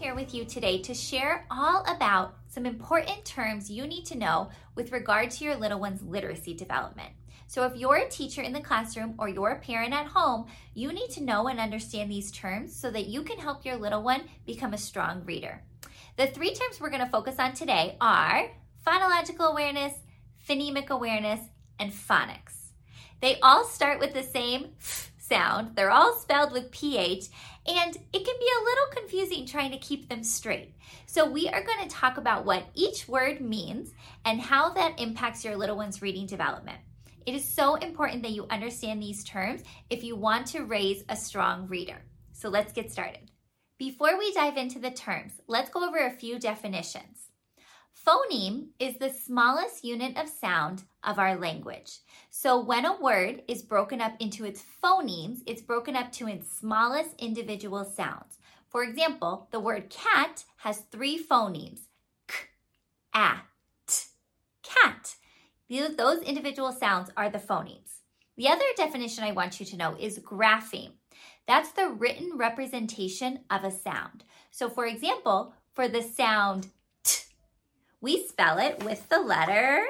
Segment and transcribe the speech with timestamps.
[0.00, 4.48] here with you today to share all about some important terms you need to know
[4.74, 7.10] with regard to your little one's literacy development.
[7.48, 10.90] So, if you're a teacher in the classroom or you're a parent at home, you
[10.90, 14.22] need to know and understand these terms so that you can help your little one
[14.46, 15.60] become a strong reader.
[16.16, 18.50] The three terms we're going to focus on today are
[18.86, 19.92] phonological awareness,
[20.48, 21.40] phonemic awareness,
[21.78, 22.70] and phonics.
[23.20, 24.68] They all start with the same
[25.30, 25.76] sound.
[25.76, 27.28] They're all spelled with PH,
[27.66, 30.74] and it can be a little confusing trying to keep them straight.
[31.06, 33.92] So, we are going to talk about what each word means
[34.26, 36.78] and how that impacts your little one's reading development.
[37.24, 41.16] It is so important that you understand these terms if you want to raise a
[41.16, 42.02] strong reader.
[42.32, 43.30] So, let's get started.
[43.78, 47.29] Before we dive into the terms, let's go over a few definitions.
[48.06, 51.98] Phoneme is the smallest unit of sound of our language.
[52.30, 56.50] So when a word is broken up into its phonemes, it's broken up to its
[56.50, 58.38] smallest individual sounds.
[58.68, 61.80] For example, the word cat has three phonemes
[62.26, 62.36] k,
[63.14, 63.32] a,
[63.86, 64.04] t,
[64.62, 65.16] cat.
[65.68, 67.98] Those individual sounds are the phonemes.
[68.36, 70.92] The other definition I want you to know is grapheme.
[71.46, 74.24] That's the written representation of a sound.
[74.50, 76.68] So, for example, for the sound
[78.00, 79.84] we spell it with the letter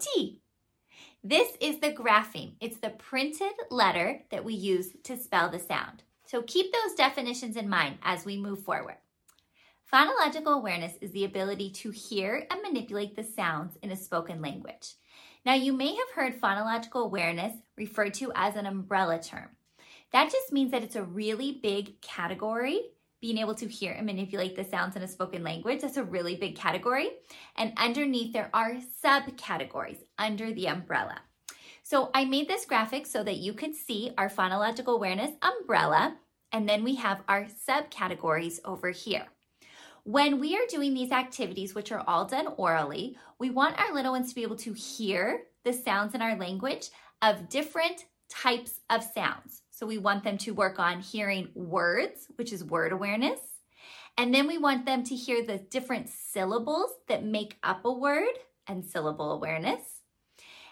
[0.00, 0.40] T.
[1.22, 2.54] This is the grapheme.
[2.60, 6.02] It's the printed letter that we use to spell the sound.
[6.24, 8.96] So keep those definitions in mind as we move forward.
[9.92, 14.94] Phonological awareness is the ability to hear and manipulate the sounds in a spoken language.
[15.44, 19.48] Now, you may have heard phonological awareness referred to as an umbrella term.
[20.12, 22.82] That just means that it's a really big category
[23.20, 25.82] being able to hear and manipulate the sounds in a spoken language.
[25.82, 27.10] That's a really big category.
[27.56, 31.20] And underneath, there are subcategories under the umbrella.
[31.82, 36.16] So I made this graphic so that you could see our phonological awareness umbrella,
[36.52, 39.26] and then we have our subcategories over here.
[40.04, 44.12] When we are doing these activities, which are all done orally, we want our little
[44.12, 46.88] ones to be able to hear the sounds in our language
[47.20, 49.62] of different types of sounds.
[49.80, 53.40] So we want them to work on hearing words, which is word awareness.
[54.18, 58.34] And then we want them to hear the different syllables that make up a word
[58.66, 59.80] and syllable awareness.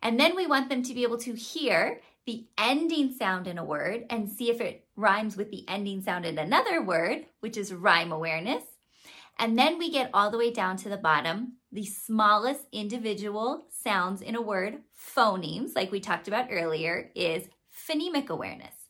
[0.00, 3.64] And then we want them to be able to hear the ending sound in a
[3.64, 7.74] word and see if it rhymes with the ending sound in another word, which is
[7.74, 8.64] rhyme awareness.
[9.38, 14.22] And then we get all the way down to the bottom, the smallest individual sounds
[14.22, 18.83] in a word, phonemes, like we talked about earlier, is phonemic awareness.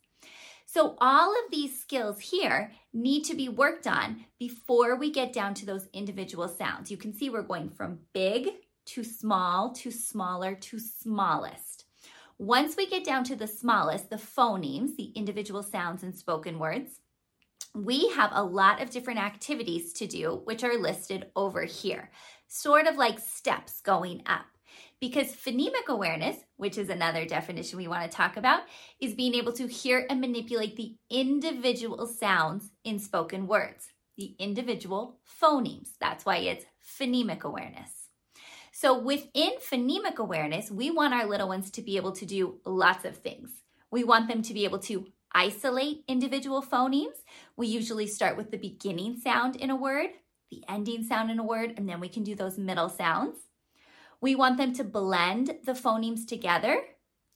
[0.75, 5.55] So, all of these skills here need to be worked on before we get down
[5.55, 6.91] to those individual sounds.
[6.91, 8.49] You can see we're going from big
[8.87, 11.85] to small to smaller to smallest.
[12.39, 16.99] Once we get down to the smallest, the phonemes, the individual sounds and spoken words,
[17.73, 22.11] we have a lot of different activities to do, which are listed over here,
[22.49, 24.47] sort of like steps going up.
[25.01, 28.63] Because phonemic awareness, which is another definition we want to talk about,
[29.01, 35.19] is being able to hear and manipulate the individual sounds in spoken words, the individual
[35.43, 35.91] phonemes.
[36.01, 37.91] That's why it's phonemic awareness.
[38.73, 43.05] So within phonemic awareness, we want our little ones to be able to do lots
[43.05, 43.51] of things.
[43.91, 47.23] We want them to be able to isolate individual phonemes.
[47.57, 50.11] We usually start with the beginning sound in a word,
[50.51, 53.37] the ending sound in a word, and then we can do those middle sounds.
[54.25, 56.81] We want them to blend the phonemes together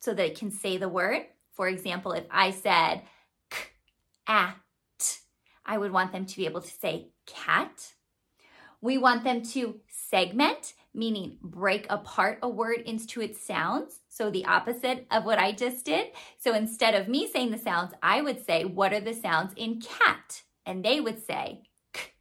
[0.00, 1.26] so that it can say the word.
[1.52, 3.02] For example, if I said
[3.50, 3.58] k,
[4.26, 4.55] a,
[4.99, 5.17] t,
[5.67, 7.93] I would want them to be able to say cat.
[8.81, 14.00] We want them to segment, meaning break apart a word into its sounds.
[14.08, 16.06] So the opposite of what I just did.
[16.38, 19.82] So instead of me saying the sounds, I would say, what are the sounds in
[19.82, 20.40] cat?
[20.64, 22.12] And they would say k,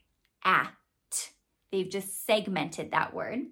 [0.43, 0.67] a,
[1.09, 1.29] t,
[1.71, 3.43] They've just segmented that word.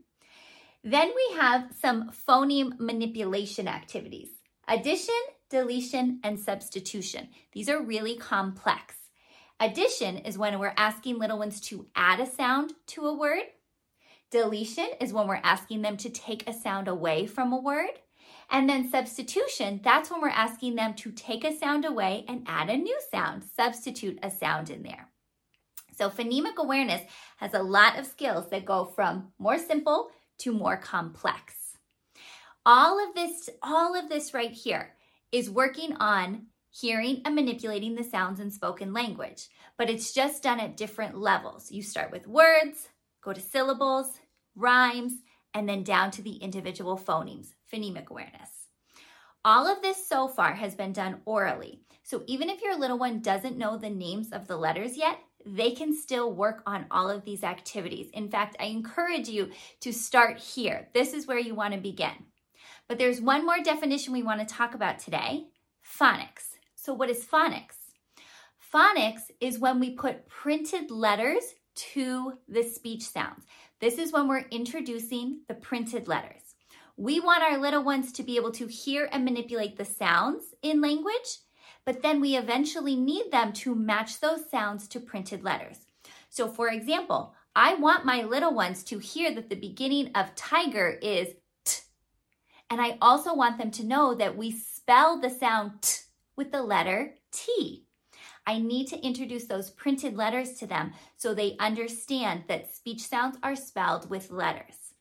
[0.86, 4.30] Then we have some phoneme manipulation activities
[4.68, 5.16] addition,
[5.50, 7.30] deletion, and substitution.
[7.54, 8.94] These are really complex.
[9.60, 13.44] Addition is when we're asking little ones to add a sound to a word.
[14.30, 18.00] Deletion is when we're asking them to take a sound away from a word.
[18.52, 22.70] And then substitution, that's when we're asking them to take a sound away and add
[22.70, 25.10] a new sound, substitute a sound in there.
[25.98, 27.02] So phonemic awareness
[27.38, 30.10] has a lot of skills that go from more simple
[30.40, 31.54] to more complex.
[32.66, 34.96] All of this, all of this right here
[35.32, 39.48] is working on hearing and manipulating the sounds in spoken language,
[39.78, 41.72] but it's just done at different levels.
[41.72, 42.90] You start with words,
[43.24, 44.20] go to syllables,
[44.56, 45.14] rhymes,
[45.54, 48.50] and then down to the individual phonemes, phonemic awareness.
[49.46, 51.82] All of this so far has been done orally.
[52.04, 55.72] So even if your little one doesn't know the names of the letters yet, they
[55.72, 58.10] can still work on all of these activities.
[58.14, 59.52] In fact, I encourage you
[59.82, 60.88] to start here.
[60.94, 62.26] This is where you want to begin.
[62.88, 65.48] But there's one more definition we want to talk about today
[65.84, 66.56] phonics.
[66.76, 67.78] So, what is phonics?
[68.74, 71.44] Phonics is when we put printed letters
[71.76, 73.46] to the speech sounds.
[73.80, 76.56] This is when we're introducing the printed letters.
[76.98, 80.82] We want our little ones to be able to hear and manipulate the sounds in
[80.82, 81.40] language,
[81.86, 85.80] but then we eventually need them to match those sounds to printed letters.
[86.30, 90.90] So, for example, I want my little ones to hear that the beginning of tiger
[91.02, 91.30] is
[91.64, 91.82] t.
[92.70, 96.06] And I also want them to know that we spell the sound t
[96.36, 97.86] with the letter T.
[98.46, 103.38] I need to introduce those printed letters to them so they understand that speech sounds
[103.42, 104.95] are spelled with letters.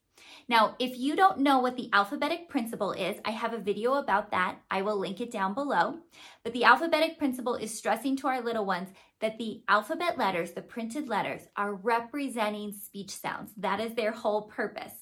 [0.49, 4.31] Now, if you don't know what the alphabetic principle is, I have a video about
[4.33, 4.59] that.
[4.71, 5.99] I will link it down below.
[6.43, 10.63] But the alphabetic principle is stressing to our little ones that the alphabet letters, the
[10.63, 13.53] printed letters, are representing speech sounds.
[13.57, 14.93] That is their whole purpose.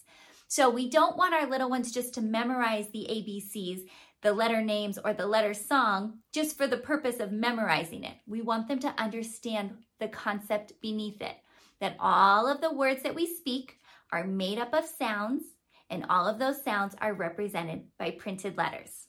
[0.47, 3.89] So we don't want our little ones just to memorize the ABCs
[4.23, 8.15] the letter names or the letter song just for the purpose of memorizing it.
[8.27, 11.37] We want them to understand the concept beneath it
[11.81, 13.81] that all of the words that we speak
[14.13, 15.43] are made up of sounds,
[15.91, 19.09] and all of those sounds are represented by printed letters.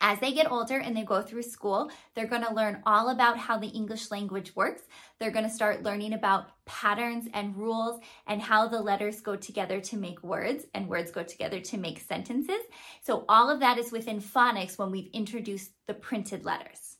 [0.00, 3.36] As they get older and they go through school, they're going to learn all about
[3.36, 4.82] how the English language works.
[5.18, 9.80] They're going to start learning about patterns and rules and how the letters go together
[9.80, 12.60] to make words and words go together to make sentences.
[13.02, 16.96] So, all of that is within phonics when we've introduced the printed letters.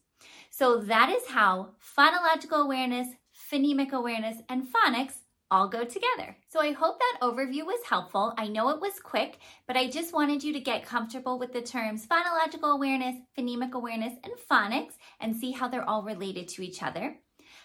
[0.51, 3.07] So, that is how phonological awareness,
[3.53, 5.15] phonemic awareness, and phonics
[5.51, 6.37] all go together.
[6.49, 8.35] So I hope that overview was helpful.
[8.37, 11.63] I know it was quick, but I just wanted you to get comfortable with the
[11.63, 16.83] terms phonological awareness, phonemic awareness, and phonics and see how they're all related to each
[16.83, 17.17] other.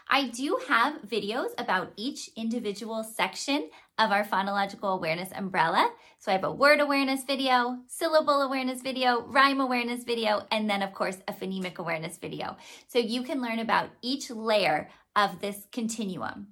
[0.09, 5.89] I do have videos about each individual section of our phonological awareness umbrella.
[6.19, 10.81] So I have a word awareness video, syllable awareness video, rhyme awareness video, and then
[10.81, 12.57] of course a phonemic awareness video.
[12.87, 16.47] So you can learn about each layer of this continuum.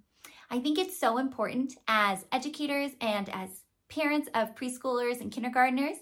[0.53, 5.95] I think it's so important as educators and as parents of preschoolers and kindergartners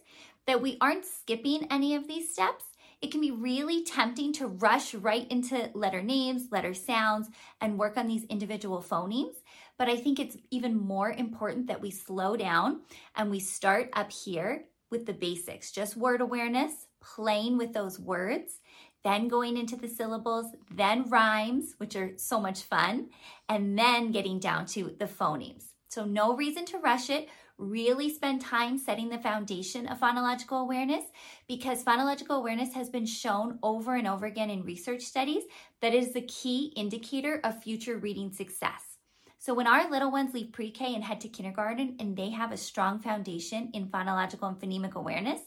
[0.48, 2.64] that we aren't skipping any of these steps.
[3.00, 7.30] It can be really tempting to rush right into letter names, letter sounds,
[7.62, 9.36] and work on these individual phonemes.
[9.78, 12.82] But I think it's even more important that we slow down
[13.16, 18.60] and we start up here with the basics, just word awareness, playing with those words,
[19.04, 23.10] then going into the syllables, then rhymes, which are so much fun,
[23.48, 25.66] and then getting down to the phonemes.
[25.90, 27.30] So, no reason to rush it.
[27.58, 31.04] Really spend time setting the foundation of phonological awareness
[31.48, 35.44] because phonological awareness has been shown over and over again in research studies
[35.82, 38.90] that is the key indicator of future reading success.
[39.40, 42.52] So, when our little ones leave pre K and head to kindergarten and they have
[42.52, 45.42] a strong foundation in phonological and phonemic awareness,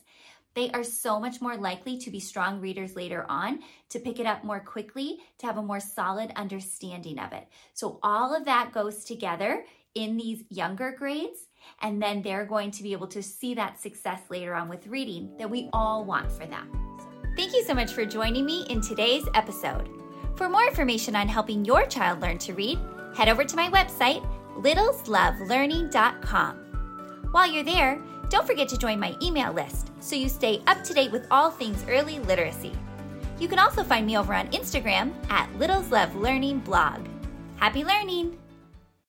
[0.55, 4.27] they are so much more likely to be strong readers later on, to pick it
[4.27, 7.49] up more quickly, to have a more solid understanding of it.
[7.75, 11.49] So, all of that goes together in these younger grades,
[11.81, 15.37] and then they're going to be able to see that success later on with reading
[15.39, 16.71] that we all want for them.
[17.37, 19.89] Thank you so much for joining me in today's episode.
[20.37, 22.79] For more information on helping your child learn to read,
[23.15, 26.57] head over to my website, littleslovelearning.com.
[27.31, 27.99] While you're there,
[28.33, 31.51] don't forget to join my email list so you stay up to date with all
[31.51, 32.73] things early literacy.
[33.39, 37.07] You can also find me over on Instagram at Littles Love Learning Blog.
[37.57, 38.42] Happy learning!